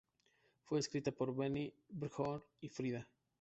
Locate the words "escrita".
0.79-1.11